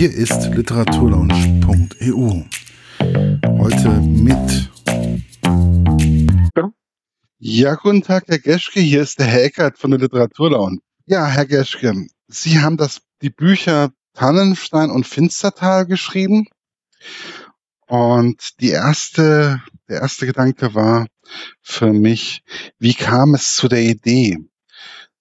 [0.00, 2.44] Hier ist literaturlaunch.eu.
[3.58, 4.70] Heute mit.
[7.38, 8.80] Ja, guten Tag, Herr Geschke.
[8.80, 10.80] Hier ist der Herr Eckert von der Literaturlaunch.
[11.04, 16.46] Ja, Herr Geschke, Sie haben das, die Bücher Tannenstein und Finstertal geschrieben.
[17.86, 19.60] Und die erste,
[19.90, 21.08] der erste Gedanke war
[21.60, 22.42] für mich,
[22.78, 24.38] wie kam es zu der Idee,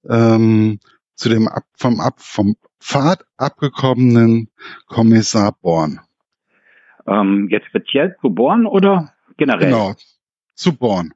[0.07, 0.79] ähm,
[1.15, 4.49] zu dem ab, vom, ab, vom Pfad abgekommenen
[4.87, 5.99] Kommissar Born?
[7.07, 9.67] Ähm, jetzt speziell zu Born oder generell?
[9.67, 9.93] Genau,
[10.53, 11.13] zu Born.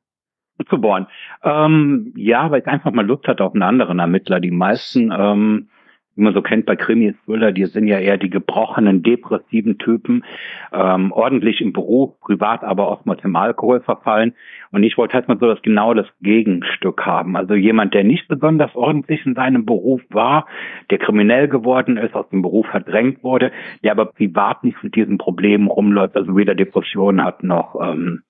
[0.69, 1.07] Zu Born.
[1.43, 4.39] Ähm, ja, weil ich einfach mal Lust hatte auf einen anderen Ermittler.
[4.39, 5.69] Die meisten ähm,
[6.15, 10.23] wie man so kennt bei Krimis, Thriller, die sind ja eher die gebrochenen, depressiven Typen,
[10.71, 14.33] ähm, ordentlich im Beruf, privat aber oftmals im Alkohol verfallen.
[14.71, 17.35] Und ich wollte halt mal so das genau das Gegenstück haben.
[17.35, 20.45] Also jemand, der nicht besonders ordentlich in seinem Beruf war,
[20.91, 23.51] der kriminell geworden ist, aus dem Beruf verdrängt wurde,
[23.83, 28.21] der aber privat nicht mit diesen Problemen rumläuft, also weder Depressionen hat noch ähm,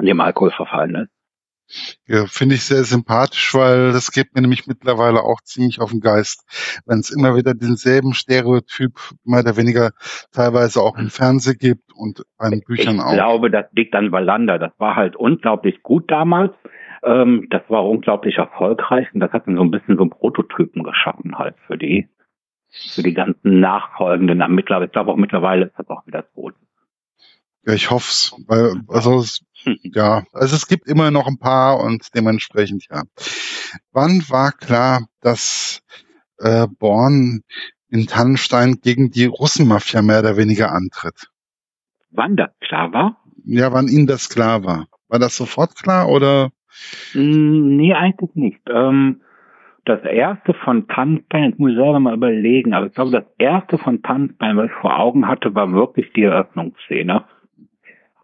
[0.00, 1.23] dem Alkohol verfallen ist.
[2.06, 6.00] Ja, finde ich sehr sympathisch, weil das geht mir nämlich mittlerweile auch ziemlich auf den
[6.00, 6.44] Geist,
[6.86, 8.92] wenn es immer wieder denselben Stereotyp
[9.24, 9.90] mehr oder weniger
[10.30, 13.10] teilweise auch im Fernsehen gibt und an Büchern ich auch.
[13.10, 14.58] Ich glaube, das liegt an Wallander.
[14.58, 16.52] Das war halt unglaublich gut damals.
[17.02, 20.82] Ähm, das war unglaublich erfolgreich und das hat dann so ein bisschen so einen Prototypen
[20.82, 22.08] geschaffen halt für die
[22.70, 24.82] für die ganzen nachfolgenden Ermittler.
[24.82, 26.54] Ich glaube auch mittlerweile ist das auch wieder tot.
[27.66, 29.44] Ja, ich hoff's, weil also es
[29.82, 33.02] ja, also es gibt immer noch ein paar und dementsprechend ja.
[33.92, 35.82] Wann war klar, dass
[36.38, 37.42] äh, Born
[37.88, 41.28] in Tannenstein gegen die Russenmafia mehr oder weniger antritt?
[42.10, 43.22] Wann das klar war?
[43.44, 44.86] Ja, wann Ihnen das klar war.
[45.08, 46.50] War das sofort klar oder?
[47.14, 48.60] Mm, nee, eigentlich nicht.
[48.68, 49.22] Ähm,
[49.84, 53.78] das erste von Tannenstein, jetzt muss ich selber mal überlegen, aber ich glaube, das erste
[53.78, 57.24] von Tannenstein, was ich vor Augen hatte, war wirklich die Eröffnungsszene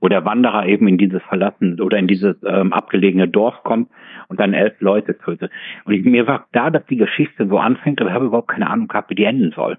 [0.01, 3.91] wo der Wanderer eben in dieses verlassen oder in dieses ähm, abgelegene Dorf kommt
[4.29, 5.51] und dann elf Leute tötet.
[5.85, 8.71] Und ich, mir war da, dass die Geschichte so anfängt, aber ich habe überhaupt keine
[8.71, 9.79] Ahnung gehabt, wie die enden soll.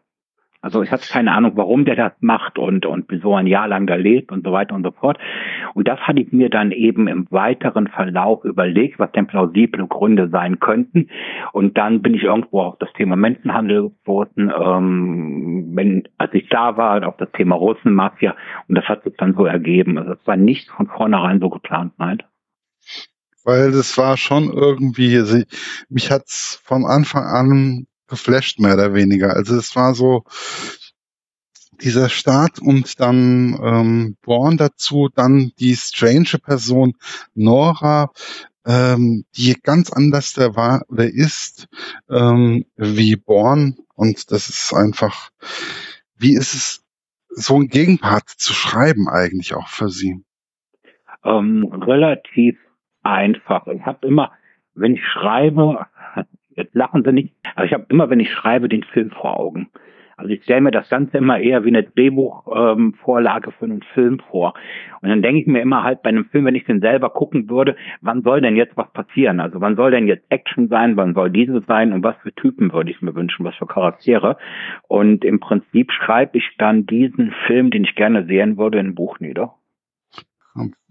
[0.61, 3.87] Also ich hatte keine Ahnung, warum der das macht und, und so ein Jahr lang
[3.87, 5.17] da lebt und so weiter und so fort.
[5.73, 10.29] Und das hatte ich mir dann eben im weiteren Verlauf überlegt, was denn plausible Gründe
[10.29, 11.09] sein könnten.
[11.51, 16.77] Und dann bin ich irgendwo auf das Thema Menschenhandel gestoßen, ähm, wenn, als ich da
[16.77, 18.35] war, auf das Thema Russenmafia.
[18.67, 19.97] Und das hat sich dann so ergeben.
[19.97, 22.21] Also es war nicht von vornherein so geplant, nein
[23.43, 25.41] weil das war schon irgendwie, also
[25.89, 29.35] mich hat's von Anfang an geflasht, mehr oder weniger.
[29.35, 30.23] Also es war so
[31.81, 36.93] dieser Start und dann ähm, Born dazu, dann die strange Person
[37.33, 38.11] Nora,
[38.65, 41.67] ähm, die ganz anders der war oder ist
[42.09, 45.31] ähm, wie Born und das ist einfach,
[46.15, 46.77] wie ist es,
[47.33, 50.21] so ein Gegenpart zu schreiben eigentlich auch für Sie?
[51.23, 52.57] Ähm, relativ
[53.03, 53.67] einfach.
[53.67, 54.33] Ich habe immer,
[54.73, 55.87] wenn ich schreibe,
[56.55, 59.69] Jetzt lachen sie nicht, aber ich habe immer, wenn ich schreibe, den Film vor Augen.
[60.21, 64.19] Also ich stelle mir das Ganze immer eher wie eine Drehbuchvorlage ähm, für einen Film
[64.29, 64.53] vor.
[65.01, 67.49] Und dann denke ich mir immer halt bei einem Film, wenn ich den selber gucken
[67.49, 69.39] würde, wann soll denn jetzt was passieren?
[69.39, 70.95] Also wann soll denn jetzt Action sein?
[70.95, 71.91] Wann soll dieses sein?
[71.91, 73.45] Und was für Typen würde ich mir wünschen?
[73.45, 74.37] Was für Charaktere?
[74.87, 78.95] Und im Prinzip schreibe ich dann diesen Film, den ich gerne sehen würde, in ein
[78.95, 79.55] Buch nieder.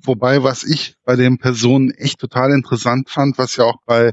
[0.03, 4.13] Wobei, was ich bei den Personen echt total interessant fand, was ja auch bei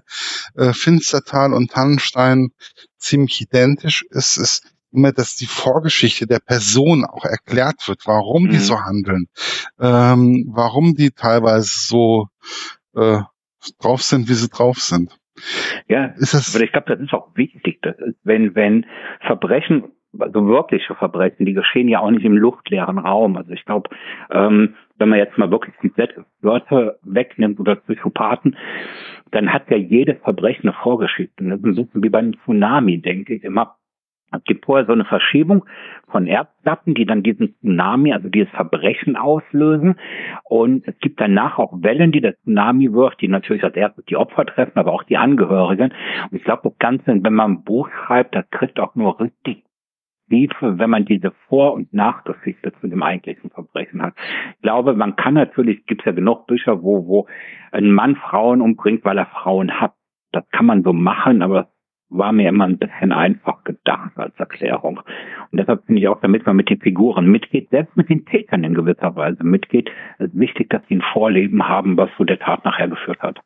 [0.56, 2.50] äh, Finstertal und Tannenstein
[2.98, 8.50] ziemlich identisch ist, ist immer, dass die Vorgeschichte der Person auch erklärt wird, warum mhm.
[8.50, 9.28] die so handeln,
[9.80, 12.28] ähm, warum die teilweise so
[12.96, 13.22] äh,
[13.80, 15.18] drauf sind, wie sie drauf sind.
[15.88, 18.86] Ja, ist das, aber ich glaube, das ist auch wichtig, dass, wenn, wenn
[19.26, 23.38] Verbrechen also wirkliche Verbrechen, die geschehen ja auch nicht im luftleeren Raum.
[23.38, 23.90] Also ich glaube,
[24.32, 25.92] ähm, wenn man jetzt mal wirklich die
[26.42, 28.56] Wörter wegnimmt oder Psychopathen,
[29.32, 31.44] dann hat ja jedes Verbrechen eine Vorgeschichte.
[31.44, 33.76] Das ist ein bisschen wie beim Tsunami, denke ich immer.
[34.32, 35.64] Es gibt vorher so eine Verschiebung
[36.10, 39.96] von Erdplatten, die dann diesen Tsunami, also dieses Verbrechen auslösen.
[40.44, 44.18] Und es gibt danach auch Wellen, die der Tsunami wirft, die natürlich als erstes die
[44.18, 45.94] Opfer treffen, aber auch die Angehörigen.
[46.30, 49.64] Und ich glaube, das Ganze, wenn man ein Buch schreibt, das kriegt auch nur richtig
[50.30, 54.14] Tiefe, wenn man diese Vor- und Nachgeschichte zu dem eigentlichen Verbrechen hat.
[54.56, 57.28] Ich glaube, man kann natürlich, gibt ja genug Bücher, wo, wo
[57.72, 59.94] ein Mann Frauen umbringt, weil er Frauen hat.
[60.32, 61.70] Das kann man so machen, aber
[62.10, 65.02] war mir immer ein bisschen einfach gedacht als Erklärung.
[65.52, 68.64] Und deshalb finde ich auch, damit man mit den Figuren mitgeht, selbst mit den Tätern
[68.64, 69.90] in gewisser Weise mitgeht,
[70.20, 73.42] ist wichtig, dass sie ein Vorleben haben, was zu der Tat nachher geführt hat.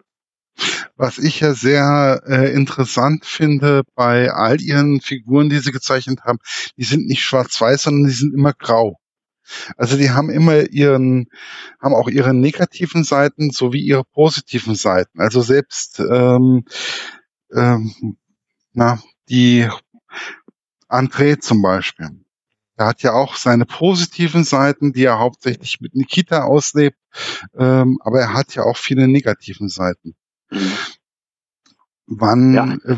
[0.95, 6.39] Was ich ja sehr äh, interessant finde bei all ihren Figuren, die sie gezeichnet haben,
[6.77, 8.97] die sind nicht schwarz-weiß, sondern die sind immer grau.
[9.77, 11.27] Also die haben immer ihren,
[11.81, 15.19] haben auch ihre negativen Seiten sowie ihre positiven Seiten.
[15.19, 16.63] Also selbst ähm,
[17.53, 18.17] ähm,
[18.73, 18.99] na,
[19.29, 19.67] die
[20.87, 22.09] André zum Beispiel.
[22.77, 26.97] Er hat ja auch seine positiven Seiten, die er hauptsächlich mit Nikita auslebt,
[27.57, 30.15] ähm, aber er hat ja auch viele negativen Seiten.
[30.51, 30.77] Mhm.
[32.07, 32.65] Wann, ja.
[32.86, 32.98] äh,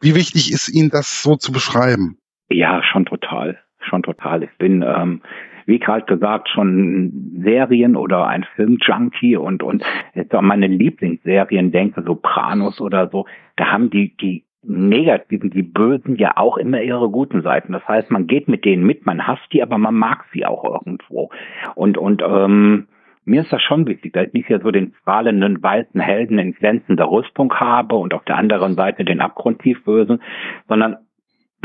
[0.00, 2.18] wie wichtig ist Ihnen das so zu beschreiben?
[2.48, 4.42] Ja, schon total, schon total.
[4.44, 5.22] Ich bin, ähm,
[5.66, 9.84] wie gerade gesagt, schon Serien oder ein Filmjunkie und und
[10.14, 13.26] jetzt an meine Lieblingsserien denke, Sopranos oder so,
[13.56, 17.72] da haben die die Negativen, die Bösen ja auch immer ihre guten Seiten.
[17.72, 20.64] Das heißt, man geht mit denen mit, man hasst die, aber man mag sie auch
[20.64, 21.30] irgendwo.
[21.74, 22.88] Und und ähm,
[23.30, 26.52] mir ist das schon wichtig, dass ich nicht hier so den strahlenden weißen Helden in
[26.52, 30.20] glänzender Rüstung habe und auf der anderen Seite den abgrundtief Bösen,
[30.68, 30.96] sondern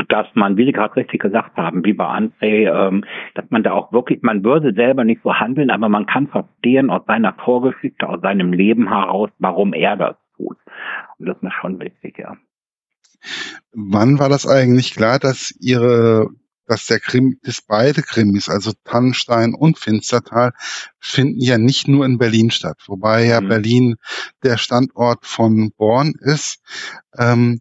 [0.08, 3.04] dass man, wie Sie gerade richtig gesagt haben, wie bei André, ähm,
[3.34, 6.90] dass man da auch wirklich, man würde selber nicht so handeln, aber man kann verstehen
[6.90, 10.58] aus seiner Vorgeschichte, aus seinem Leben heraus, warum er das tut.
[11.18, 12.36] Und das ist mir schon wichtig, ja.
[13.72, 16.28] Wann war das eigentlich klar, dass Ihre
[16.66, 20.52] dass der Krim, dass beide Krimis, also Tannenstein und Finstertal,
[20.98, 23.48] finden ja nicht nur in Berlin statt, wobei ja mhm.
[23.48, 23.96] Berlin
[24.42, 26.58] der Standort von Born ist.
[27.16, 27.60] Ähm,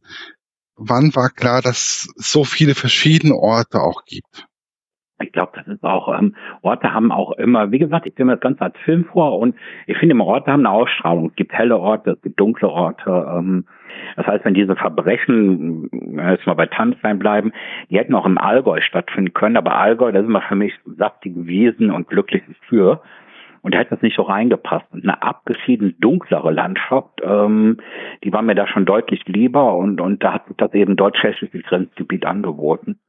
[0.76, 4.46] wann war klar, dass es so viele verschiedene Orte auch gibt?
[5.22, 8.34] Ich glaube, das ist auch, ähm, Orte haben auch immer, wie gesagt, ich stelle mir
[8.34, 9.56] das Ganze als Film vor und
[9.88, 11.30] ich finde immer, Orte haben eine Ausstrahlung.
[11.30, 13.26] Es gibt helle Orte, es gibt dunkle Orte.
[13.34, 13.66] Ähm,
[14.18, 17.54] das heißt, wenn diese Verbrechen, jetzt mal bei Tanzlein bleiben,
[17.90, 21.48] die hätten auch im Allgäu stattfinden können, aber Allgäu, das ist immer für mich saftige
[21.48, 23.02] Wiesen und glückliches Für.
[23.62, 24.86] Und da hätte das nicht so reingepasst.
[24.92, 27.78] Und eine abgeschieden dunklere Landschaft, ähm,
[28.24, 31.62] die war mir da schon deutlich lieber und, und da hat sich das eben deutsch-tschechische
[31.62, 33.00] Grenzgebiet angeboten.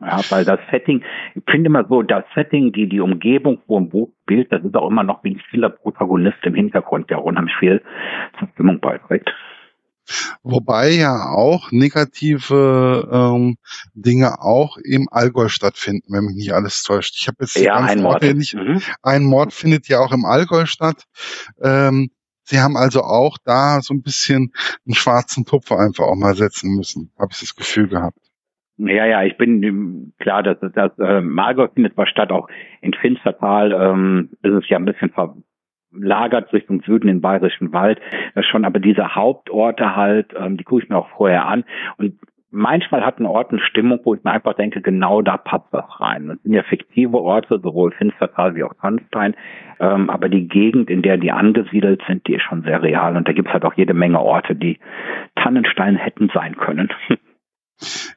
[0.00, 1.02] Ja, weil das Setting,
[1.34, 4.74] ich finde immer so, das Setting, die, die Umgebung, wo ein Buch spielt, das ist
[4.74, 7.82] auch immer noch wie ein stiller Protagonist im Hintergrund, der unheimlich viel
[8.38, 9.30] zur Stimmung beiträgt.
[10.42, 13.56] Wobei ja auch negative ähm,
[13.94, 17.16] Dinge auch im Allgäu stattfinden, wenn mich nicht alles täuscht.
[17.18, 18.22] Ich habe jetzt ja, ein Mord.
[18.22, 18.82] Nicht, mhm.
[19.02, 21.04] ein Mord findet ja auch im Allgäu statt.
[21.62, 22.10] Ähm,
[22.46, 24.52] Sie haben also auch da so ein bisschen
[24.84, 28.18] einen schwarzen Tupfer einfach auch mal setzen müssen, habe ich das Gefühl gehabt.
[28.76, 32.48] Ja, ja, ich bin klar, dass das, äh, Margot findet zwar statt, auch
[32.80, 35.12] in Finstertal ähm, ist es ja ein bisschen
[35.92, 38.00] verlagert Richtung Süden in Bayerischen Wald
[38.34, 41.64] das schon, aber diese Hauptorte halt, ähm, die gucke ich mir auch vorher an
[41.98, 42.18] und
[42.50, 45.84] manchmal hat ein Ort eine Stimmung, wo ich mir einfach denke, genau da passt das
[46.00, 46.28] rein.
[46.28, 49.34] Das sind ja fiktive Orte, sowohl Finstertal wie auch Tanstein,
[49.78, 53.28] ähm, aber die Gegend, in der die angesiedelt sind, die ist schon sehr real und
[53.28, 54.78] da gibt es halt auch jede Menge Orte, die
[55.36, 56.88] Tannenstein hätten sein können.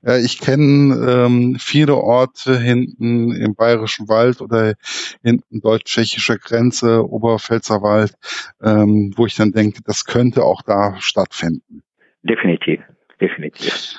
[0.03, 4.75] Ja, ich kenne ähm, viele Orte hinten im Bayerischen Wald oder
[5.23, 8.13] hinten deutsch-tschechischer Grenze, Oberpfälzer Wald,
[8.61, 11.81] ähm, wo ich dann denke, das könnte auch da stattfinden.
[12.23, 12.81] Definitiv,
[13.19, 13.95] definitiv.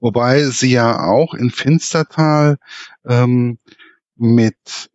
[0.00, 2.56] Wobei sie ja auch in Finstertal
[3.06, 3.58] ähm,
[4.16, 4.90] mit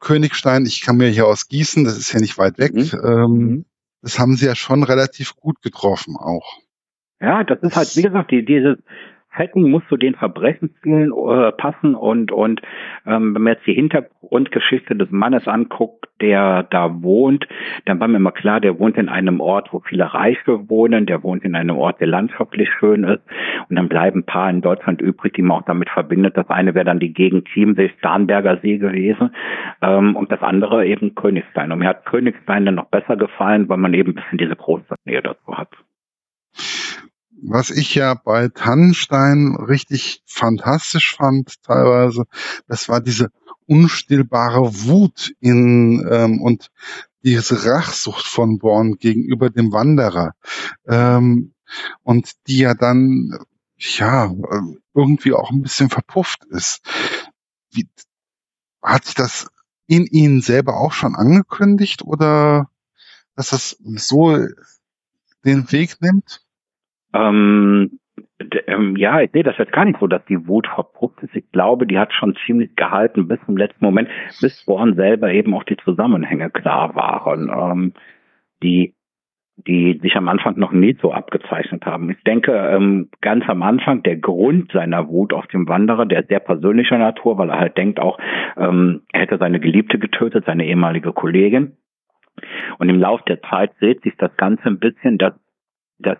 [0.00, 2.90] Königstein, ich kann mir hier aus Gießen, das ist ja nicht weit weg, mhm.
[3.04, 3.64] ähm, mhm.
[4.02, 6.58] das haben sie ja schon relativ gut getroffen auch.
[7.20, 8.76] Ja, das ist halt, wie gesagt, die, dieses,
[9.36, 12.60] Setting muss zu den Verbrechenszielen äh, passen und und
[13.06, 17.46] ähm, wenn man jetzt die Hintergrundgeschichte des Mannes anguckt, der da wohnt,
[17.86, 21.22] dann war mir immer klar, der wohnt in einem Ort, wo viele Reiche wohnen, der
[21.22, 23.22] wohnt in einem Ort, der landschaftlich schön ist
[23.68, 26.36] und dann bleiben ein paar in Deutschland übrig, die man auch damit verbindet.
[26.36, 29.30] Das eine wäre dann die Gegend Chiemsee, Starnberger See gewesen
[29.82, 31.72] ähm, und das andere eben Königstein.
[31.72, 35.22] Und mir hat Königstein dann noch besser gefallen, weil man eben ein bisschen diese Großstadtnähe
[35.22, 35.68] dazu hat
[37.46, 42.24] was ich ja bei Tannenstein richtig fantastisch fand teilweise,
[42.66, 43.30] das war diese
[43.66, 46.70] unstillbare Wut in ähm, und
[47.22, 50.32] diese Rachsucht von Born gegenüber dem Wanderer
[50.86, 51.54] ähm,
[52.02, 53.38] und die ja dann
[53.76, 54.32] ja
[54.94, 56.82] irgendwie auch ein bisschen verpufft ist.
[57.70, 57.88] Wie,
[58.82, 59.48] hat sich das
[59.86, 62.68] in Ihnen selber auch schon angekündigt oder
[63.34, 64.38] dass das so
[65.44, 66.43] den Weg nimmt?
[67.14, 67.98] Ähm,
[68.66, 71.34] ähm, ja, ich sehe das jetzt gar nicht so, dass die Wut verpuppt ist.
[71.34, 74.08] Ich glaube, die hat schon ziemlich gehalten bis zum letzten Moment,
[74.40, 77.92] bis Born selber eben auch die Zusammenhänge klar waren, ähm,
[78.62, 78.94] die
[79.56, 82.10] die sich am Anfang noch nie so abgezeichnet haben.
[82.10, 86.40] Ich denke, ähm, ganz am Anfang der Grund seiner Wut auf dem Wanderer, der sehr
[86.40, 88.18] persönlicher Natur, weil er halt denkt auch,
[88.56, 91.76] ähm, er hätte seine Geliebte getötet, seine ehemalige Kollegin.
[92.78, 95.34] Und im Lauf der Zeit dreht sich das Ganze ein bisschen, dass
[96.00, 96.18] das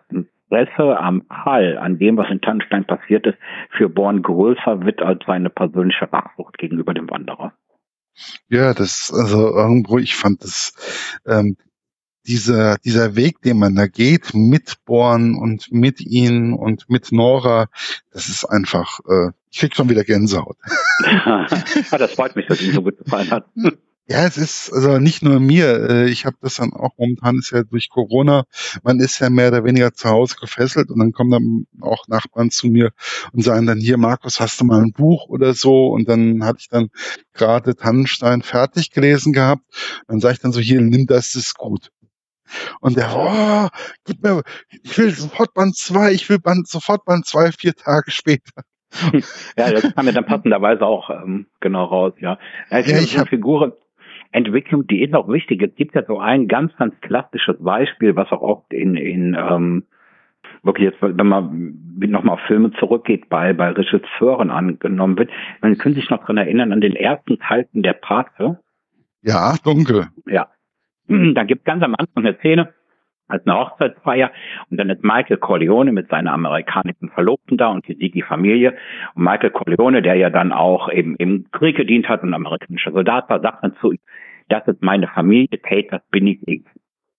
[0.54, 3.38] Interesse am Fall, an dem, was in Tannenstein passiert ist,
[3.76, 7.52] für Born größer wird als seine persönliche Rachsucht gegenüber dem Wanderer.
[8.48, 11.56] Ja, das, also irgendwo, ich fand das, ähm,
[12.26, 17.66] dieser, dieser Weg, den man da geht, mit Born und mit ihnen und mit Nora,
[18.12, 20.56] das ist einfach, äh, ich krieg schon wieder Gänsehaut.
[21.04, 23.46] ja, das freut mich, dass Ihnen so gut gefallen hat.
[24.06, 25.88] Ja, es ist also nicht nur mir.
[25.88, 28.44] Äh, ich habe das dann auch momentan ist ja durch Corona.
[28.82, 32.50] Man ist ja mehr oder weniger zu Hause gefesselt und dann kommen dann auch Nachbarn
[32.50, 32.90] zu mir
[33.32, 35.86] und sagen dann hier, Markus, hast du mal ein Buch oder so?
[35.86, 36.90] Und dann hatte ich dann
[37.32, 39.62] gerade Tannenstein fertig gelesen gehabt.
[40.06, 41.90] Dann sage ich dann so hier, nimm das, das ist gut.
[42.80, 43.68] Und der, oh,
[44.04, 44.42] gib mir,
[44.82, 48.64] ich will sofort Band zwei, ich will Band, sofort Band zwei, vier Tage später.
[49.56, 52.38] ja, das kam mir dann passenderweise auch ähm, genau raus, ja.
[52.70, 53.72] ja ich, ja, ich habe Figuren,
[54.34, 55.62] Entwicklung, die ist auch wichtig.
[55.62, 59.84] Es gibt ja so ein ganz, ganz klassisches Beispiel, was auch oft in, in ähm,
[60.64, 65.30] wirklich jetzt, wenn man nochmal auf Filme zurückgeht, bei, bei Regisseuren angenommen wird.
[65.60, 68.58] Man können sich noch daran erinnern an den ersten Teilten der Pate.
[69.22, 70.08] Ja, dunkel.
[70.26, 70.48] Ja.
[71.06, 72.72] Da gibt ganz am Anfang eine Szene,
[73.28, 74.30] als eine Hochzeitsfeier
[74.70, 78.76] und dann ist Michael Corleone mit seiner amerikanischen Verlobten da und hier sieht die Familie
[79.14, 83.28] und Michael Corleone, der ja dann auch eben im Krieg gedient hat und amerikanischer Soldat
[83.30, 83.98] war, sagt dann zu ihm,
[84.48, 86.40] das ist meine Familie, Tate, das bin ich.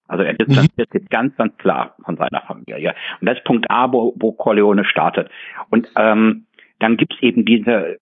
[0.07, 2.93] Also er distanziert sich ganz, ganz klar von seiner Familie.
[3.19, 5.29] Und das ist Punkt A, wo, wo Corleone startet.
[5.71, 6.45] Und ähm,
[6.79, 7.97] dann gibt's eben diese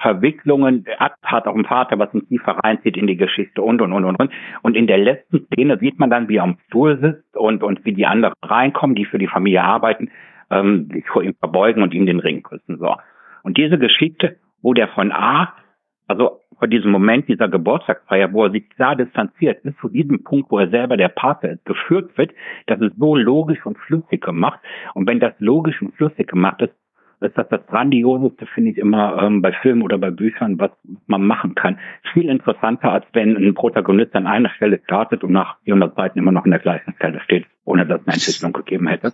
[0.00, 4.04] Verwicklungen, hat auch ein Vater, was ihn tiefer reinzieht in die Geschichte und, und, und,
[4.04, 4.32] und, und.
[4.62, 7.84] Und in der letzten Szene sieht man dann, wie er am Stuhl sitzt und, und
[7.84, 10.10] wie die anderen reinkommen, die für die Familie arbeiten,
[10.50, 12.96] ähm, sich vor ihm verbeugen und ihm den Ring küssen, so.
[13.42, 15.54] Und diese Geschichte, wo der von A,
[16.06, 20.50] also von diesem Moment dieser Geburtstagsfeier, wo er sich klar distanziert, bis zu diesem Punkt,
[20.50, 22.32] wo er selber der Pate geführt wird,
[22.66, 24.60] das ist so logisch und flüssig gemacht.
[24.94, 26.74] Und wenn das logisch und flüssig gemacht ist,
[27.20, 30.70] ist das das Grandioseste, finde ich immer ähm, bei Filmen oder bei Büchern, was
[31.06, 31.78] man machen kann.
[32.12, 36.32] Viel interessanter, als wenn ein Protagonist an einer Stelle startet und nach 400 Seiten immer
[36.32, 39.12] noch an der gleichen Stelle steht, ohne dass es eine Entwicklung gegeben hätte.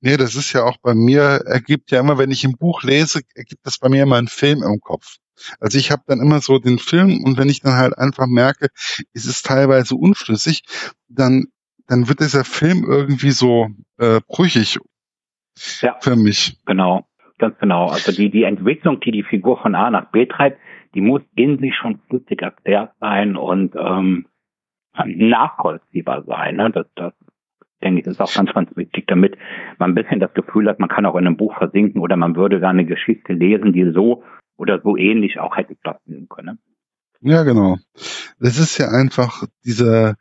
[0.00, 3.22] Nee, das ist ja auch bei mir, ergibt ja immer, wenn ich ein Buch lese,
[3.34, 5.16] ergibt das bei mir immer einen Film im Kopf.
[5.58, 8.68] Also ich habe dann immer so den Film und wenn ich dann halt einfach merke,
[9.12, 10.62] ist es teilweise unschlüssig,
[11.08, 11.46] dann
[11.86, 14.78] dann wird dieser Film irgendwie so äh, brüchig
[15.80, 16.58] ja, für mich.
[16.66, 17.06] Genau.
[17.38, 17.86] Ganz genau.
[17.88, 20.58] Also die, die Entwicklung, die die Figur von A nach B treibt,
[20.94, 24.26] die muss in sich schon flüssig erklärt sein und ähm,
[25.04, 26.56] nachvollziehbar sein.
[26.56, 26.70] Ne?
[26.70, 27.12] Das, das
[27.82, 29.36] denke ich, ist auch ganz, ganz wichtig, damit
[29.78, 32.36] man ein bisschen das Gefühl hat, man kann auch in einem Buch versinken oder man
[32.36, 34.22] würde da eine Geschichte lesen, die so
[34.56, 36.58] oder so ähnlich auch hätte stattfinden können.
[37.20, 37.76] Ja, genau.
[38.38, 40.16] Das ist ja einfach dieser,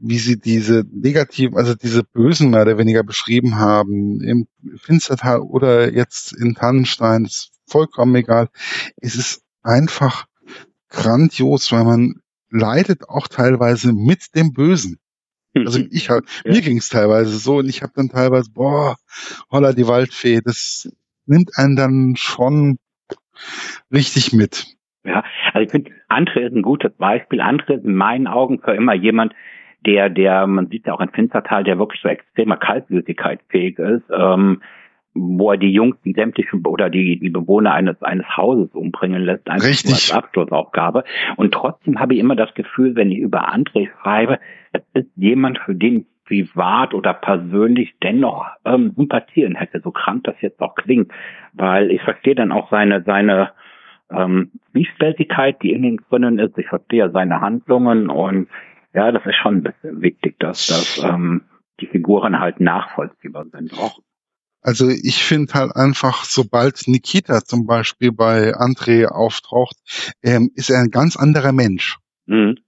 [0.00, 5.92] wie sie diese negativen, also diese Bösen mehr oder weniger beschrieben haben, im Finstertal oder
[5.92, 8.48] jetzt in Tannenstein, ist vollkommen egal.
[8.96, 10.26] Es ist einfach
[10.88, 14.98] grandios, weil man leidet auch teilweise mit dem Bösen.
[15.54, 16.52] Also ich hab, ja.
[16.52, 18.96] mir ging es teilweise so und ich habe dann teilweise, boah,
[19.50, 20.88] holla die Waldfee, das
[21.26, 22.78] nimmt einen dann schon
[23.92, 24.66] richtig mit.
[25.04, 27.40] Ja, also ich finde, André ist ein gutes Beispiel.
[27.40, 29.32] André ist in meinen Augen für immer jemand,
[29.86, 34.04] der, der, man sieht ja auch in Finstertal, der wirklich so extremer Kaltblütigkeit fähig ist,
[34.10, 34.62] ähm,
[35.14, 39.48] wo er die Jungs, die sämtlichen oder die, die Bewohner eines, eines Hauses umbringen lässt,
[39.48, 39.92] einfach Richtig.
[39.92, 41.04] als Abschlussaufgabe.
[41.36, 44.38] Und trotzdem habe ich immer das Gefühl, wenn ich über André schreibe,
[44.72, 50.34] es ist jemand, für den privat oder persönlich dennoch ähm, sympathieren hätte, so krank das
[50.40, 51.10] jetzt auch klingt.
[51.54, 53.50] Weil ich verstehe dann auch seine, seine
[54.10, 56.56] ähm, Zwiespältigkeit, die in ihm drinnen ist.
[56.58, 58.48] Ich verstehe seine Handlungen und
[58.94, 61.44] ja, das ist schon ein bisschen wichtig, dass, dass ähm,
[61.80, 64.00] die Figuren halt nachvollziehbar sind auch.
[64.60, 69.76] Also ich finde halt einfach, sobald Nikita zum Beispiel bei André auftaucht,
[70.22, 71.98] ähm, ist er ein ganz anderer Mensch.
[72.26, 72.58] Mhm.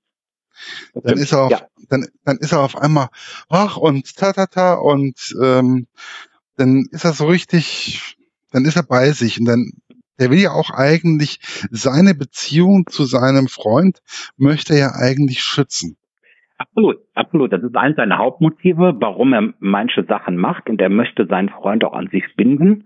[0.94, 1.62] Dann ist er auf, ja.
[1.88, 3.08] dann, dann ist er auf einmal
[3.48, 5.86] ach und ta ta ta und ähm,
[6.56, 8.16] dann ist er so richtig,
[8.52, 9.72] dann ist er bei sich und dann
[10.18, 14.02] der will ja auch eigentlich seine Beziehung zu seinem Freund
[14.36, 15.96] möchte er ja eigentlich schützen.
[16.61, 17.50] Absolut, absolut.
[17.55, 21.83] Das ist eines seiner Hauptmotive, warum er manche Sachen macht und er möchte seinen Freund
[21.85, 22.85] auch an sich binden.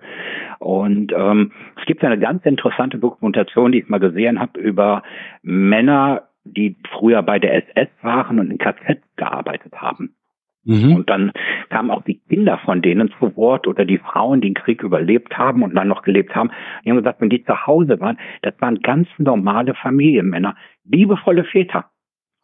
[0.61, 5.03] Und ähm, es gibt eine ganz interessante Dokumentation, die ich mal gesehen habe, über
[5.43, 10.15] Männer, die früher bei der SS waren und in KZ gearbeitet haben.
[10.63, 10.95] Mhm.
[10.95, 11.33] Und dann
[11.69, 15.37] kamen auch die Kinder von denen zu Wort oder die Frauen, die den Krieg überlebt
[15.37, 16.53] haben und dann noch gelebt haben.
[16.85, 20.55] Die haben gesagt, wenn die zu Hause waren, das waren ganz normale Familienmänner,
[20.85, 21.87] liebevolle Väter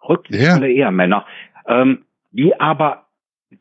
[0.06, 0.86] rücksichtvolle ja.
[0.86, 1.26] Ehemänner,
[1.66, 3.06] ähm, die aber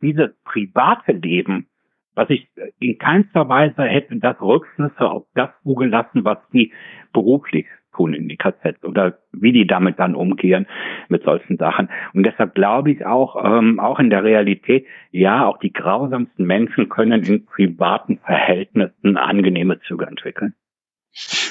[0.01, 1.67] dieses private Leben,
[2.15, 2.47] was ich
[2.79, 6.73] in keinster Weise hätte das Rückschlüsse auf das zugelassen, was die
[7.13, 7.65] beruflich
[7.95, 10.67] tun in die KZ oder wie die damit dann umgehen
[11.07, 11.89] mit solchen Sachen.
[12.13, 16.89] Und deshalb glaube ich auch, ähm, auch in der Realität, ja, auch die grausamsten Menschen
[16.89, 20.53] können in privaten Verhältnissen angenehme Züge entwickeln.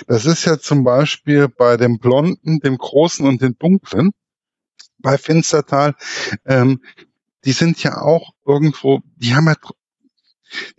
[0.06, 4.12] Das ist ja zum Beispiel bei dem Blonden, dem Großen und dem Dunklen
[4.98, 5.94] bei Finstertal.
[6.46, 6.80] Ähm,
[7.44, 9.54] die sind ja auch irgendwo, die haben ja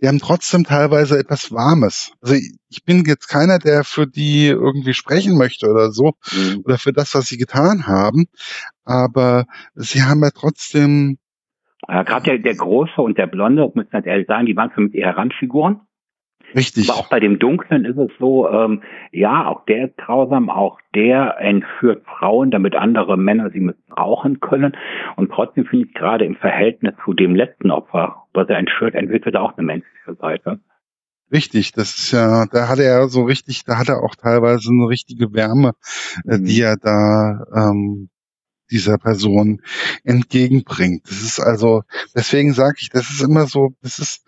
[0.00, 2.12] die haben trotzdem teilweise etwas Warmes.
[2.20, 6.62] Also ich bin jetzt keiner, der für die irgendwie sprechen möchte oder so, mhm.
[6.64, 8.26] oder für das, was sie getan haben,
[8.84, 11.18] aber sie haben ja trotzdem.
[11.88, 14.82] Ja, Gerade der, der Große und der Blonde, muss man ehrlich sagen, die waren für
[14.82, 15.80] mich eher Randfiguren.
[16.54, 16.90] Richtig.
[16.90, 20.78] Aber auch bei dem Dunklen ist es so, ähm, ja, auch der ist grausam, auch
[20.94, 24.76] der entführt Frauen, damit andere Männer sie missbrauchen können.
[25.16, 29.34] Und trotzdem finde ich gerade im Verhältnis zu dem letzten Opfer, was er entführt, entwickelt
[29.34, 30.60] er auch eine menschliche Seite.
[31.32, 34.88] Richtig, das ist ja, da hat er so richtig, da hat er auch teilweise eine
[34.88, 35.72] richtige Wärme,
[36.26, 36.44] äh, mhm.
[36.44, 38.08] die er da ähm,
[38.70, 39.62] dieser Person
[40.02, 41.08] entgegenbringt.
[41.08, 41.82] Das ist also,
[42.16, 44.24] deswegen sage ich, das ist immer so, das ist,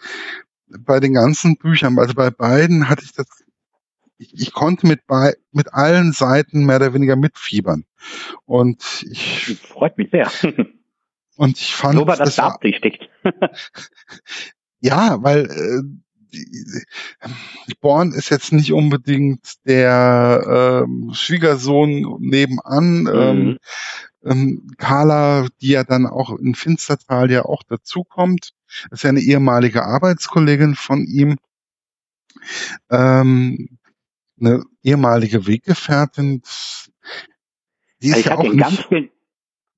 [0.80, 3.26] bei den ganzen Büchern, also bei beiden hatte ich das,
[4.18, 7.84] ich, ich konnte mit bei, mit allen Seiten mehr oder weniger mitfiebern.
[8.44, 9.58] Und ich.
[9.62, 10.30] Freut mich sehr.
[11.36, 11.94] Und ich fand.
[11.94, 13.08] Nur weil das, das beabsichtigt.
[14.80, 15.82] ja, weil, äh,
[17.80, 23.08] Born ist jetzt nicht unbedingt der ähm, Schwiegersohn nebenan.
[23.12, 23.58] Ähm, mhm.
[24.24, 28.52] Ähm, Carla, die ja dann auch in Finstertal ja auch dazukommt.
[28.90, 31.36] Ist ja eine ehemalige Arbeitskollegin von ihm,
[32.90, 33.78] ähm,
[34.40, 36.42] eine ehemalige Weggefährtin.
[38.00, 38.84] Die ist ich ja auch in ganz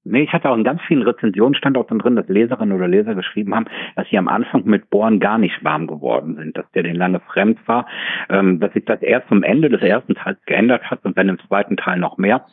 [0.04, 2.88] nee, ich hatte auch in ganz vielen Rezensionen stand auch dann drin, dass Leserinnen oder
[2.88, 6.70] Leser geschrieben haben, dass sie am Anfang mit Born gar nicht warm geworden sind, dass
[6.72, 7.86] der den lange fremd war,
[8.28, 11.38] ähm, dass sich das erst zum Ende des ersten Teils geändert hat und dann im
[11.40, 12.46] zweiten Teil noch mehr.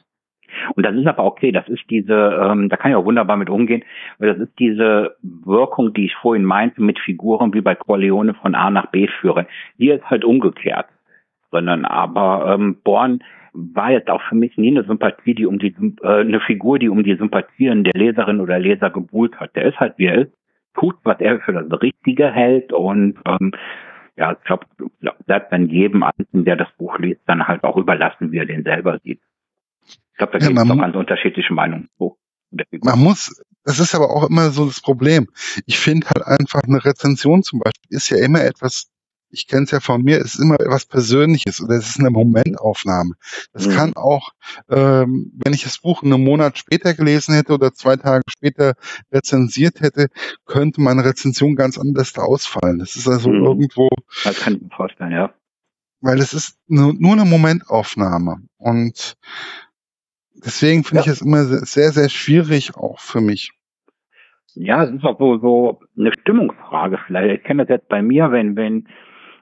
[0.75, 3.49] Und das ist aber okay, das ist diese, ähm, da kann ich auch wunderbar mit
[3.49, 3.83] umgehen,
[4.19, 8.55] weil das ist diese Wirkung, die ich vorhin meinte, mit Figuren wie bei Corleone von
[8.55, 9.45] A nach B führen.
[9.77, 10.87] Hier ist halt umgekehrt.
[11.53, 13.23] Sondern aber ähm, Born
[13.53, 16.89] war jetzt auch für mich nie eine Sympathie, die um die äh, eine Figur, die
[16.89, 19.55] um die Sympathien der Leserin oder Leser gebuhlt hat.
[19.55, 20.33] Der ist halt wie er ist,
[20.73, 23.51] tut, was er für das Richtige hält und ähm,
[24.17, 24.65] ja, ich glaube,
[25.25, 28.63] bleibt dann jedem Einzelnen, der das Buch liest, dann halt auch überlassen, wie er den
[28.63, 29.21] selber sieht.
[29.83, 31.89] Ich glaube, da gibt es ja, noch ganz unterschiedliche Meinungen.
[31.97, 32.17] So,
[32.81, 35.27] man muss, das ist aber auch immer so das Problem.
[35.65, 38.91] Ich finde halt einfach eine Rezension zum Beispiel ist ja immer etwas,
[39.31, 42.09] ich kenne es ja von mir, es ist immer etwas Persönliches oder es ist eine
[42.09, 43.13] Momentaufnahme.
[43.53, 43.71] Das mhm.
[43.71, 44.31] kann auch,
[44.69, 48.73] ähm, wenn ich das Buch einen Monat später gelesen hätte oder zwei Tage später
[49.11, 50.07] rezensiert hätte,
[50.45, 52.79] könnte meine Rezension ganz anders ausfallen.
[52.79, 53.43] Das ist also mhm.
[53.43, 53.89] irgendwo.
[54.23, 55.33] Das kann ich mir vorstellen, ja.
[56.01, 58.37] Weil es ist nur, nur eine Momentaufnahme.
[58.57, 59.17] Und
[60.43, 61.11] Deswegen finde ja.
[61.11, 63.51] ich es immer sehr, sehr schwierig auch für mich.
[64.53, 67.39] Ja, es ist auch so, so eine Stimmungsfrage vielleicht.
[67.39, 68.87] Ich kenne das jetzt bei mir, wenn, wenn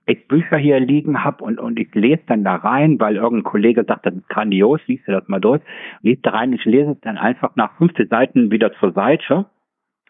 [0.10, 3.86] ich Bücher hier liegen habe und, und ich lese dann da rein, weil irgendein Kollege
[3.88, 5.62] sagt, das ist grandios, liest du das mal durch,
[6.02, 9.45] liest da rein, ich lese es dann einfach nach 15 Seiten wieder zur Seite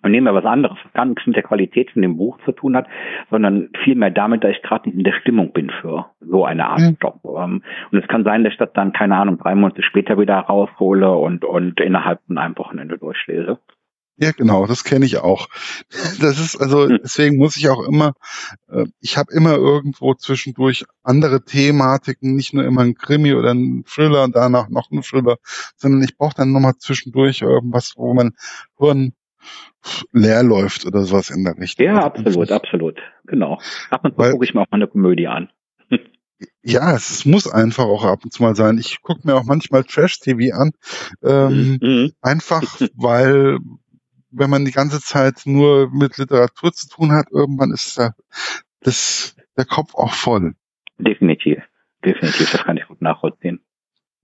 [0.02, 2.78] und nehme was anderes, was gar nichts mit der Qualität von dem Buch zu tun
[2.78, 2.88] hat,
[3.30, 6.80] sondern vielmehr damit, dass ich gerade nicht in der Stimmung bin für so eine Art
[6.80, 6.98] mhm.
[7.02, 7.20] Job.
[7.26, 10.40] Ähm, und es kann sein, dass ich das dann, keine Ahnung, drei Monate später wieder
[10.40, 13.60] raushole und, und innerhalb von einem Wochenende durchlese.
[14.22, 15.48] Ja, genau, das kenne ich auch.
[16.20, 17.00] Das ist also, hm.
[17.02, 18.14] deswegen muss ich auch immer,
[18.68, 23.86] äh, ich habe immer irgendwo zwischendurch andere Thematiken, nicht nur immer ein Krimi oder ein
[23.88, 25.38] Thriller und danach noch ein Thriller,
[25.78, 28.32] sondern ich brauche dann nochmal zwischendurch irgendwas, wo man
[28.78, 29.14] Hirn
[30.12, 31.86] leer läuft oder sowas in der Richtung.
[31.86, 33.00] Ja, also absolut, absolut.
[33.26, 33.60] Genau.
[33.90, 35.50] Ab und zu gucke ich mir auch mal eine Komödie an.
[36.62, 38.78] ja, es, es, muss einfach auch ab und zu mal sein.
[38.80, 40.72] Ich gucke mir auch manchmal Trash-TV an.
[41.24, 42.12] Ähm, mhm.
[42.22, 43.60] Einfach, weil
[44.32, 48.14] wenn man die ganze Zeit nur mit Literatur zu tun hat, irgendwann ist da
[48.82, 50.54] das, der Kopf auch voll.
[50.98, 51.62] Definitiv.
[52.04, 53.62] Definitiv, das kann ich gut nachvollziehen.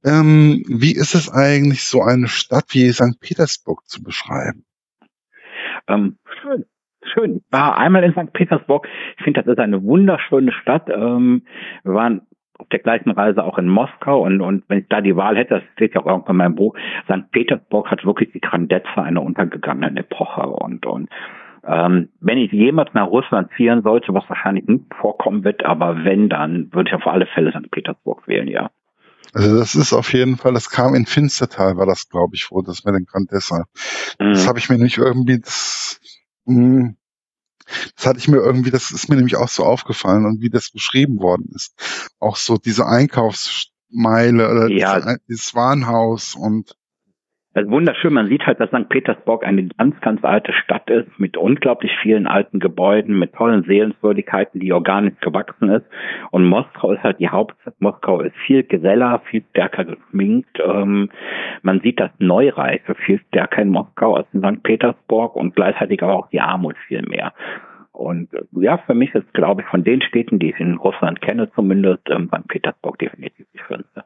[0.03, 3.19] Ähm, wie ist es eigentlich, so eine Stadt wie St.
[3.19, 4.65] Petersburg zu beschreiben?
[5.87, 6.65] Ähm, schön.
[7.13, 7.37] Schön.
[7.37, 8.33] Ich war einmal in St.
[8.33, 8.87] Petersburg.
[9.17, 10.89] Ich finde, das ist eine wunderschöne Stadt.
[10.89, 11.45] Ähm,
[11.83, 12.21] wir waren
[12.57, 15.55] auf der gleichen Reise auch in Moskau und, und wenn ich da die Wahl hätte,
[15.55, 17.31] das steht ja auch irgendwann in meinem Buch, St.
[17.31, 21.09] Petersburg hat wirklich die Grandezza einer untergegangenen Epoche und, und
[21.67, 26.29] ähm, wenn ich jemals nach Russland ziehen sollte, was wahrscheinlich nicht vorkommen wird, aber wenn,
[26.29, 27.71] dann würde ich auf alle Fälle St.
[27.71, 28.69] Petersburg wählen, ja.
[29.33, 32.61] Also das ist auf jeden Fall, das kam in Finstertal, war das, glaube ich, wo
[32.61, 33.65] das mit den Grandessa.
[34.19, 34.33] Mhm.
[34.33, 35.99] Das habe ich mir nicht irgendwie, das,
[36.45, 36.97] mh, hm,
[37.95, 40.69] Das hatte ich mir irgendwie, das ist mir nämlich auch so aufgefallen und wie das
[40.71, 41.73] beschrieben worden ist.
[42.19, 44.99] Auch so diese Einkaufsmeile oder Ja.
[44.99, 46.75] dieses, dieses Warenhaus und
[47.55, 48.13] Ist wunderschön.
[48.13, 48.89] Man sieht halt, dass St.
[48.89, 54.59] Petersburg eine ganz, ganz alte Stadt ist, mit unglaublich vielen alten Gebäuden, mit tollen Sehenswürdigkeiten,
[54.59, 55.85] die organisch gewachsen ist.
[56.31, 57.75] Und Moskau ist halt die Hauptstadt.
[57.79, 60.59] Moskau ist viel geseller, viel stärker geschminkt.
[60.61, 61.09] Ähm,
[61.61, 64.61] man sieht das Neureiche viel stärker in Moskau als in St.
[64.61, 67.31] Petersburg und gleichzeitig aber auch die Armut viel mehr.
[67.93, 71.21] Und äh, ja, für mich ist, glaube ich, von den Städten, die ich in Russland
[71.21, 72.49] kenne, zumindest ähm, St.
[72.49, 74.03] Petersburg definitiv die schönste.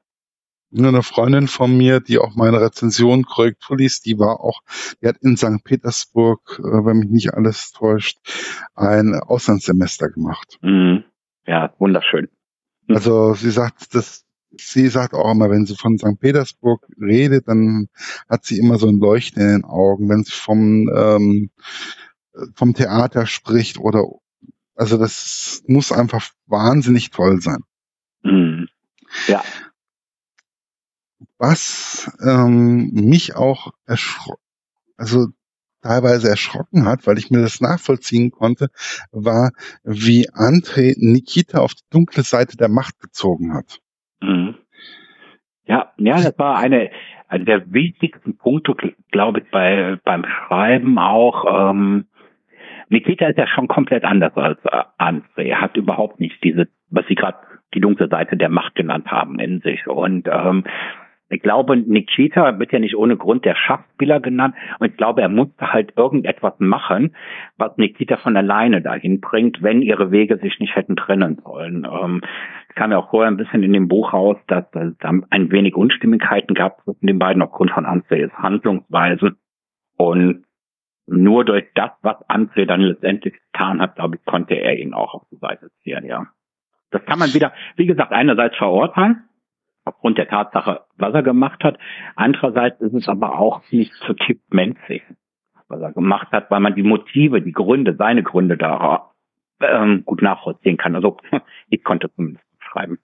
[0.76, 4.62] Eine Freundin von mir, die auch meine Rezension Korrektur liest, die war auch,
[5.02, 5.64] die hat in St.
[5.64, 8.18] Petersburg, äh, wenn mich nicht alles täuscht,
[8.76, 10.58] ein Auslandssemester gemacht.
[10.62, 11.04] Mhm.
[11.48, 12.28] Ja, wunderschön.
[12.88, 12.96] Mhm.
[12.96, 14.26] Also sie sagt, das,
[14.58, 16.20] sie sagt auch immer, wenn sie von St.
[16.20, 17.88] Petersburg redet, dann
[18.30, 21.50] hat sie immer so ein Leuchten in den Augen, wenn sie vom, ähm,
[22.54, 24.06] vom Theater spricht oder,
[24.76, 27.64] also das muss einfach wahnsinnig toll sein.
[28.24, 28.68] Mhm.
[29.28, 29.44] Ja.
[31.40, 33.72] Was ähm, mich auch
[34.98, 35.28] also
[35.82, 38.68] teilweise erschrocken hat, weil ich mir das nachvollziehen konnte,
[39.12, 39.52] war,
[39.84, 43.80] wie André Nikita auf die dunkle Seite der Macht gezogen hat.
[44.22, 44.56] Mhm.
[45.66, 46.90] Ja, ja, das war eine,
[47.28, 48.76] eine der wichtigsten Punkte,
[49.12, 51.72] glaube ich, bei beim Schreiben auch.
[51.72, 52.08] Ähm,
[52.90, 55.44] Nikita ist ja schon komplett anders als äh, André.
[55.44, 57.38] Er hat überhaupt nicht diese, was Sie gerade
[57.76, 59.86] die dunkle Seite der Macht genannt haben, in sich.
[59.88, 60.64] Und ähm,
[61.30, 64.56] ich glaube, Nikita wird ja nicht ohne Grund der Schachspieler genannt.
[64.80, 67.16] Und ich glaube, er musste halt irgendetwas machen,
[67.58, 71.88] was Nikita von alleine dahin bringt, wenn ihre Wege sich nicht hätten trennen sollen.
[71.90, 72.22] Ähm,
[72.68, 75.52] es kam ja auch vorher ein bisschen in dem Buch raus, dass es da ein
[75.52, 79.36] wenig Unstimmigkeiten gab zwischen den beiden aufgrund von Andres Handlungsweise.
[79.98, 80.46] Und
[81.06, 85.14] nur durch das, was André dann letztendlich getan hat, glaube ich, konnte er ihn auch
[85.14, 86.28] auf die Seite ziehen, ja.
[86.92, 89.29] Das kann man wieder, wie gesagt, einerseits verurteilen,
[89.86, 91.78] aufgrund der Tatsache, was er gemacht hat.
[92.16, 95.04] Andererseits ist es aber auch nicht zutiefst menschlich,
[95.68, 99.12] was er gemacht hat, weil man die Motive, die Gründe, seine Gründe da
[99.62, 100.96] ähm, gut nachvollziehen kann.
[100.96, 101.18] Also
[101.70, 103.00] ich konnte zumindest schreiben.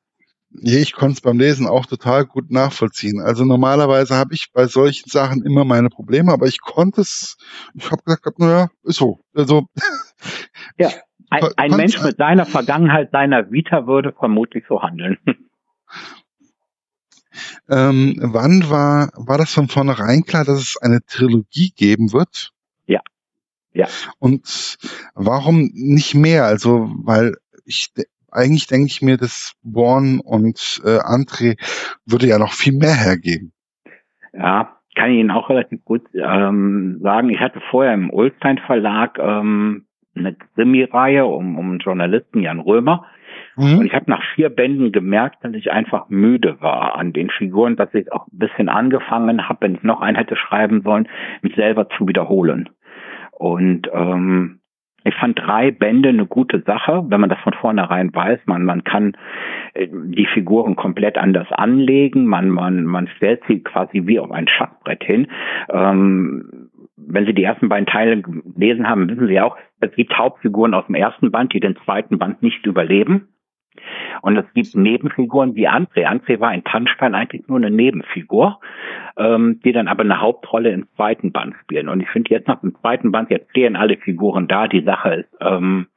[0.62, 3.20] Ich konnte es beim Lesen auch total gut nachvollziehen.
[3.20, 7.38] Also normalerweise habe ich bei solchen Sachen immer meine Probleme, aber ich konnte es,
[7.74, 9.20] ich habe gesagt, naja, ist so.
[9.34, 9.68] Also,
[10.78, 10.90] ja,
[11.30, 15.18] ein, ein Mensch mit seiner Vergangenheit, seiner Vita würde vermutlich so handeln.
[17.70, 22.52] Ähm, wann war, war das von vornherein klar, dass es eine Trilogie geben wird?
[22.86, 23.02] Ja.
[23.74, 23.88] Ja.
[24.20, 24.78] Und
[25.16, 26.46] warum nicht mehr?
[26.46, 27.92] Also, weil ich,
[28.32, 31.58] eigentlich denke ich mir, dass Born und äh, André
[32.06, 33.52] würde ja noch viel mehr hergeben.
[34.34, 37.30] Ja, kann ich Ihnen auch relativ gut ähm, sagen.
[37.30, 43.06] Ich hatte vorher im Ulstein Verlag ähm, eine Krimi-Reihe um, um Journalisten Jan Römer.
[43.56, 43.80] Mhm.
[43.80, 47.76] Und ich habe nach vier Bänden gemerkt, dass ich einfach müde war an den Figuren,
[47.76, 51.08] dass ich auch ein bisschen angefangen habe, wenn ich noch einen hätte schreiben sollen,
[51.42, 52.70] mich selber zu wiederholen.
[53.32, 54.60] Und ähm,
[55.04, 58.40] ich fand drei Bände eine gute Sache, wenn man das von vornherein weiß.
[58.46, 59.16] Man, man kann
[59.74, 62.26] äh, die Figuren komplett anders anlegen.
[62.26, 65.28] Man, man, man stellt sie quasi wie auf ein Schachbrett hin.
[65.70, 70.74] Ähm, wenn Sie die ersten beiden Teile gelesen haben, wissen Sie auch, es gibt Hauptfiguren
[70.74, 73.28] aus dem ersten Band, die den zweiten Band nicht überleben.
[74.22, 76.06] Und es gibt Nebenfiguren wie André.
[76.06, 78.60] André war in Tanzstein eigentlich nur eine Nebenfigur,
[79.18, 81.90] ähm, die dann aber eine Hauptrolle im zweiten Band spielen.
[81.90, 84.68] Und ich finde jetzt nach dem zweiten Band, jetzt stehen alle Figuren da.
[84.68, 85.88] Die Sache ist, ähm,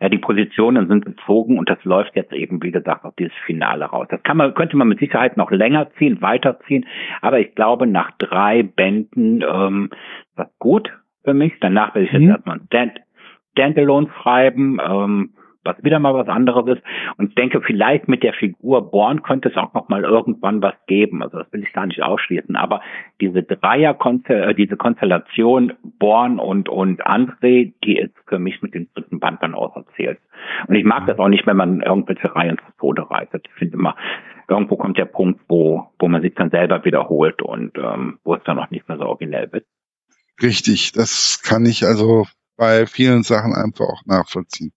[0.00, 3.86] ja, die Positionen sind bezogen und das läuft jetzt eben, wie gesagt, auf dieses Finale
[3.86, 4.06] raus.
[4.10, 6.84] Das kann man, könnte man mit Sicherheit noch länger ziehen, weiterziehen.
[7.22, 9.90] Aber ich glaube, nach drei Bänden, ähm,
[10.36, 10.92] das gut
[11.24, 11.54] für mich.
[11.60, 12.28] Danach werde ich jetzt mhm.
[12.28, 13.00] erstmal Stand
[13.52, 14.78] Standalone schreiben.
[14.86, 15.30] Ähm,
[15.66, 16.82] was wieder mal was anderes ist.
[17.16, 20.74] Und ich denke, vielleicht mit der Figur Born könnte es auch noch mal irgendwann was
[20.86, 21.22] geben.
[21.22, 22.56] Also das will ich gar nicht ausschließen.
[22.56, 22.80] Aber
[23.20, 23.96] diese Dreier,
[24.28, 29.42] äh, diese Konstellation Born und, und André, die ist für mich mit dem dritten Band
[29.42, 30.18] dann auserzählt.
[30.68, 33.46] Und ich mag das auch nicht, wenn man irgendwelche Reihen zu Tode reitet.
[33.48, 33.96] Ich finde immer,
[34.48, 38.42] irgendwo kommt der Punkt, wo, wo man sich dann selber wiederholt und ähm, wo es
[38.44, 39.64] dann noch nicht mehr so originell wird.
[40.42, 44.72] Richtig, das kann ich also bei vielen Sachen einfach auch nachvollziehen.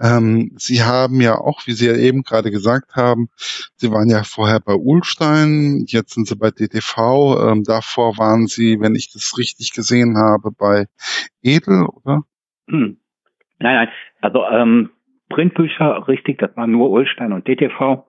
[0.00, 3.28] Ähm, Sie haben ja auch, wie Sie ja eben gerade gesagt haben,
[3.76, 8.80] Sie waren ja vorher bei Ulstein, jetzt sind Sie bei DTV, ähm, davor waren Sie,
[8.80, 10.86] wenn ich das richtig gesehen habe, bei
[11.42, 12.22] Edel, oder?
[12.68, 12.98] Hm.
[13.58, 13.88] Nein, nein,
[14.20, 14.90] also ähm,
[15.28, 18.04] Printbücher, richtig, das war nur Ulstein und DTV.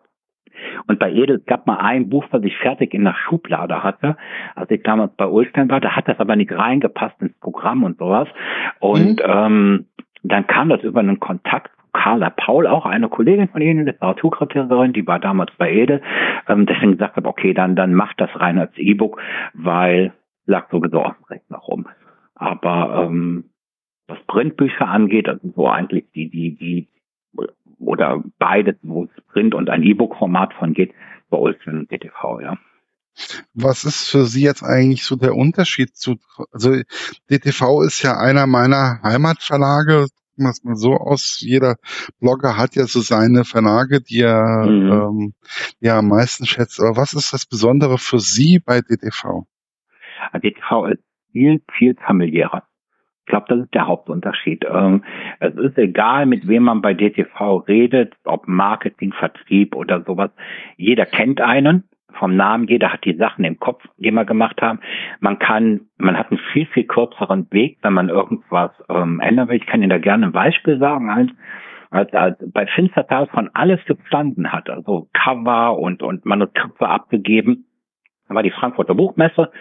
[0.88, 4.18] Und bei Edel gab mal ein Buch, was ich fertig in der Schublade hatte,
[4.56, 5.80] als ich damals bei Ulstein war.
[5.80, 8.28] Da hat das aber nicht reingepasst ins Programm und sowas.
[8.80, 9.26] Und mhm.
[9.26, 9.86] ähm,
[10.24, 15.08] dann kam das über einen Kontakt Carla Paul, auch eine Kollegin von Ihnen, Literaturkritikerin, die
[15.08, 16.02] war damals bei Ede,
[16.48, 19.20] ähm, deswegen gesagt habe, okay, dann, dann macht das rein als E-Book,
[19.54, 20.14] weil
[20.46, 21.88] lag sowieso auf dem Rechner rum.
[22.36, 23.46] Aber ähm,
[24.08, 26.88] was Printbücher angeht, also so eigentlich die, die, die,
[27.80, 30.94] oder beides, wo es Print und ein E-Book-Format von geht,
[31.30, 32.58] bei Olsen und DTV, ja.
[33.54, 36.18] Was ist für Sie jetzt eigentlich so der Unterschied zu,
[36.52, 36.76] also
[37.32, 41.40] DTV ist ja einer meiner Heimatverlage, das mal so aus.
[41.42, 41.78] Jeder
[42.20, 44.92] Blogger hat ja so seine Verlage, die er, mhm.
[44.92, 45.34] ähm,
[45.82, 46.80] die er am meisten schätzt.
[46.80, 49.46] Aber was ist das Besondere für Sie bei DTV?
[50.34, 52.68] DTV ist viel, viel familiärer.
[53.28, 54.66] Ich glaube, das ist der Hauptunterschied.
[54.74, 55.04] Ähm,
[55.42, 60.32] es ist egal, mit wem man bei DTV redet, ob Marketing, Vertrieb oder sowas.
[60.78, 64.80] Jeder kennt einen vom Namen, jeder hat die Sachen im Kopf, die wir gemacht haben.
[65.20, 69.58] Man kann, man hat einen viel, viel kürzeren Weg, wenn man irgendwas ähm, ändern will.
[69.58, 71.10] Ich kann Ihnen da gerne ein Beispiel sagen.
[71.10, 71.30] Als,
[71.90, 77.66] als, als bei Finstertal von alles gestanden hat, also Cover und, und Manuskripte abgegeben,
[78.30, 79.52] war die Frankfurter Buchmesse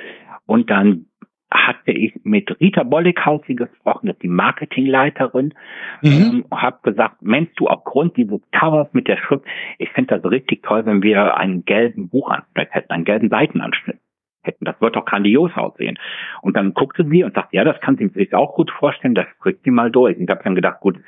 [0.47, 1.07] und dann
[1.51, 5.55] hatte ich mit Rita Bollighausi gesprochen, das ist die Marketingleiterin,
[6.03, 6.11] mhm.
[6.11, 9.45] ähm, habe gesagt, Mensch, du aufgrund dieses Covers mit der Schrift,
[9.79, 13.99] ich finde das richtig toll, wenn wir einen gelben Buchanschnitt hätten, einen gelben Seitenanschnitt
[14.47, 14.65] hätten.
[14.65, 15.99] Das wird doch grandios aussehen.
[16.43, 19.27] Und dann guckte sie und sagte, ja, das kann sie sich auch gut vorstellen, das
[19.41, 20.17] kriegt sie mal durch.
[20.17, 20.99] Und ich habe dann gedacht, gut,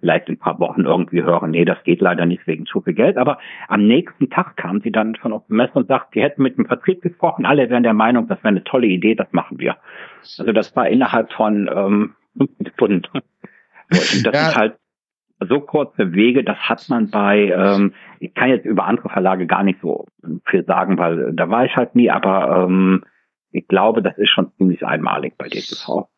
[0.00, 2.94] vielleicht in ein paar Wochen irgendwie hören, nee, das geht leider nicht wegen zu viel
[2.94, 3.16] Geld.
[3.16, 6.42] Aber am nächsten Tag kam sie dann schon auf die Messe und sagt, sie hätten
[6.42, 9.58] mit dem Vertrieb gesprochen, alle wären der Meinung, das wäre eine tolle Idee, das machen
[9.58, 9.76] wir.
[10.38, 13.18] Also das war innerhalb von ähm, 15 Stunden.
[13.90, 14.48] Und das ja.
[14.48, 14.76] ist halt
[15.40, 19.62] so kurze Wege, das hat man bei, ähm, ich kann jetzt über andere Verlage gar
[19.62, 20.06] nicht so
[20.46, 23.04] viel sagen, weil da war ich halt nie, aber ähm,
[23.50, 26.08] ich glaube, das ist schon ziemlich einmalig bei DTV.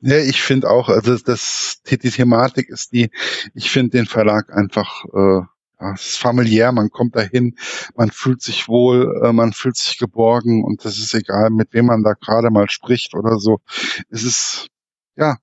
[0.00, 3.10] Ja, ich finde auch, also das, die, die Thematik ist die,
[3.54, 5.42] ich finde den Verlag einfach äh,
[5.80, 7.56] ja, es ist familiär, man kommt dahin,
[7.96, 11.86] man fühlt sich wohl, äh, man fühlt sich geborgen und das ist egal, mit wem
[11.86, 13.60] man da gerade mal spricht oder so.
[14.08, 14.68] Es ist,
[15.16, 15.36] ja,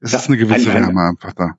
[0.00, 1.54] es ja, ist eine gewisse ein, Wärme einfach da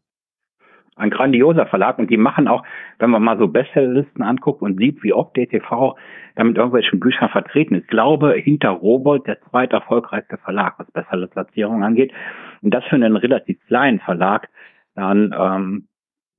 [0.95, 2.63] ein grandioser Verlag und die machen auch,
[2.99, 5.95] wenn man mal so Bestsellerlisten anguckt und sieht, wie oft DTV
[6.35, 7.83] damit irgendwelchen Büchern vertreten ist.
[7.83, 12.13] Ich glaube, hinter Robolt der zweit erfolgreichste Verlag, was Bestsellerplatzierung angeht.
[12.61, 14.49] Und das für einen relativ kleinen Verlag,
[14.95, 15.87] dann ähm,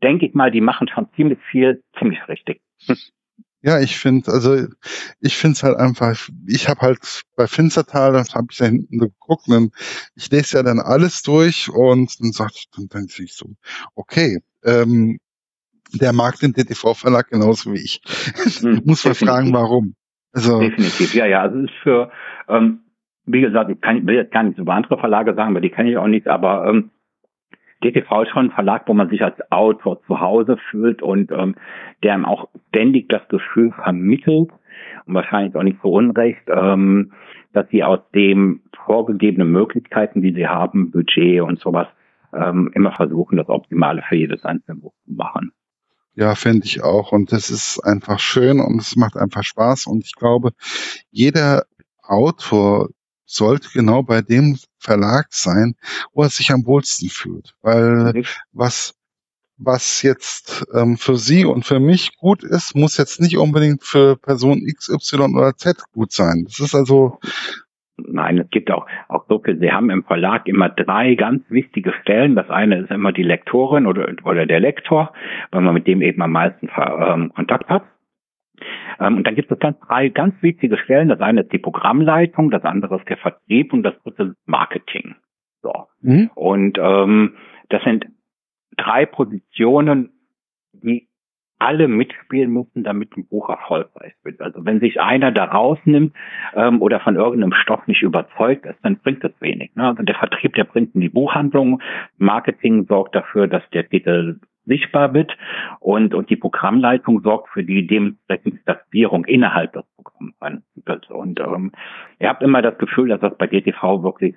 [0.02, 2.60] denke ich mal, die machen schon ziemlich viel, ziemlich richtig.
[3.64, 4.66] Ja, ich finde, also
[5.20, 8.98] ich finde es halt einfach, ich habe halt bei Finstertal, das habe ich da hinten
[8.98, 9.72] geguckt, und
[10.14, 13.46] ich lese ja dann alles durch und dann sagt ich, dann denke ich so,
[13.94, 15.18] okay, ähm,
[15.94, 18.02] der mag den DTV-Verlag genauso wie ich.
[18.60, 19.94] Hm, Muss man fragen, warum.
[20.34, 21.40] Also, definitiv, ja, ja.
[21.40, 22.10] Also es ist für,
[22.48, 22.80] ähm,
[23.24, 25.90] wie gesagt, ich kann, will jetzt gar nicht über andere Verlage sagen, weil die kenne
[25.90, 26.90] ich auch nicht, aber ähm,
[27.84, 31.54] DTV ist schon ein Verlag, wo man sich als Autor zu Hause fühlt und ähm,
[32.02, 34.50] der ihm auch ständig das Gefühl vermittelt
[35.06, 37.12] und wahrscheinlich auch nicht so unrecht, ähm,
[37.52, 41.86] dass sie aus dem vorgegebenen Möglichkeiten, die sie haben, Budget und sowas,
[42.32, 45.52] ähm, immer versuchen, das Optimale für jedes einzelne Buch zu machen.
[46.14, 47.12] Ja, finde ich auch.
[47.12, 49.86] Und das ist einfach schön und es macht einfach Spaß.
[49.86, 50.50] Und ich glaube,
[51.10, 51.64] jeder
[52.02, 52.88] Autor
[53.24, 55.74] sollte genau bei dem Verlag sein,
[56.12, 57.54] wo er sich am wohlsten fühlt.
[57.62, 58.94] Weil was,
[59.56, 64.16] was jetzt ähm, für Sie und für mich gut ist, muss jetzt nicht unbedingt für
[64.16, 66.44] Person X, Y oder Z gut sein.
[66.46, 67.18] Das ist also
[67.96, 69.58] Nein, es gibt auch, auch so viel.
[69.60, 72.34] Sie haben im Verlag immer drei ganz wichtige Stellen.
[72.34, 75.12] Das eine ist immer die Lektorin oder, oder der Lektor,
[75.52, 77.84] weil man mit dem eben am meisten ähm, Kontakt hat.
[79.00, 81.08] Ähm, und dann gibt es ganz drei ganz wichtige Stellen.
[81.08, 85.16] Das eine ist die Programmleitung, das andere ist der Vertrieb und das dritte ist Marketing.
[85.62, 85.86] So.
[86.02, 86.30] Mhm.
[86.34, 87.34] Und ähm,
[87.68, 88.06] das sind
[88.76, 90.10] drei Positionen,
[90.72, 91.08] die
[91.58, 94.40] alle mitspielen müssen, damit ein Buch erfolgreich wird.
[94.40, 96.14] Also wenn sich einer da rausnimmt
[96.54, 99.74] ähm, oder von irgendeinem Stoff nicht überzeugt ist, dann bringt das wenig.
[99.74, 99.86] Ne?
[99.86, 101.80] Also der Vertrieb, der bringt in die Buchhandlung,
[102.18, 105.36] Marketing sorgt dafür, dass der Titel sichtbar wird
[105.80, 110.34] und, und die Programmleitung sorgt für die dementsprechende Platzierung innerhalb des Programms.
[111.08, 111.72] Und ähm,
[112.18, 114.34] ihr habt immer das Gefühl, dass das bei DTV wirklich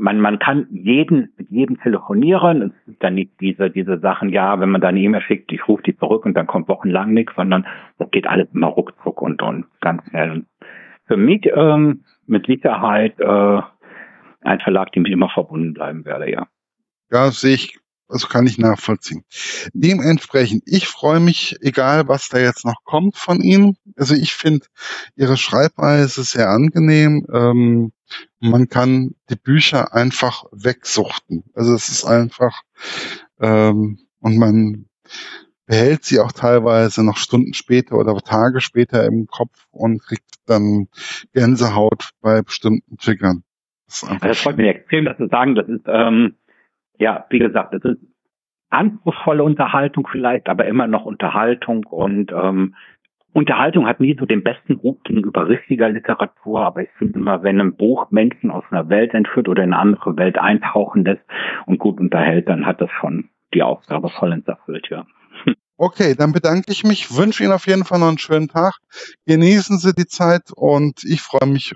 [0.00, 2.62] man, man kann jeden, mit jedem telefonieren.
[2.62, 5.68] Es ist dann nicht diese, diese Sachen, ja, wenn man da eine E-Mail schickt, ich
[5.68, 7.66] rufe die zurück und dann kommt wochenlang nichts, sondern
[7.98, 10.44] das geht alles immer ruckzuck und, und ganz schnell.
[11.06, 13.60] Für mich ähm, mit Sicherheit äh,
[14.42, 16.46] ein Verlag, dem ich immer verbunden bleiben werde, ja.
[17.10, 17.78] Ja, sehe ich,
[18.10, 19.24] also kann ich nachvollziehen.
[19.72, 23.76] Dementsprechend, ich freue mich, egal was da jetzt noch kommt von Ihnen.
[23.96, 24.66] Also ich finde
[25.16, 27.26] Ihre Schreibweise sehr angenehm.
[27.32, 27.92] Ähm,
[28.40, 31.44] Man kann die Bücher einfach wegsuchten.
[31.54, 32.62] Also es ist einfach,
[33.40, 34.86] ähm, und man
[35.66, 40.88] behält sie auch teilweise noch Stunden später oder Tage später im Kopf und kriegt dann
[41.32, 43.44] Gänsehaut bei bestimmten Triggern.
[43.86, 46.34] Das, das freut mich extrem, dass Sie sagen, das ist, ähm,
[47.00, 48.00] ja, wie gesagt, das ist
[48.68, 52.76] anspruchsvolle Unterhaltung vielleicht, aber immer noch Unterhaltung und ähm,
[53.32, 57.60] Unterhaltung hat nie so den besten Ruf gegenüber richtiger Literatur, aber ich finde immer, wenn
[57.60, 61.22] ein Buch Menschen aus einer Welt entführt oder in eine andere Welt eintauchen lässt
[61.66, 65.06] und gut unterhält, dann hat das schon die Aufgabe vollends erfüllt, ja.
[65.76, 68.74] Okay, dann bedanke ich mich, wünsche Ihnen auf jeden Fall noch einen schönen Tag.
[69.26, 71.74] Genießen Sie die Zeit und ich freue mich,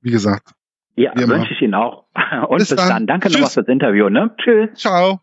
[0.00, 0.54] wie gesagt.
[0.96, 2.04] Ja, wünsche ich Ihnen auch.
[2.48, 2.88] Und bis, bis dann.
[2.88, 3.06] dann.
[3.06, 4.34] Danke nochmal fürs Interview, ne?
[4.38, 4.70] Tschüss.
[4.74, 5.20] Ciao.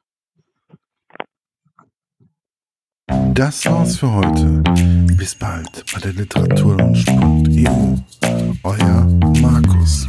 [3.34, 4.64] Das war's für heute.
[5.18, 7.96] Bis bald bei der Literatur und Sport EU.
[8.64, 9.08] Euer
[9.42, 10.08] Markus.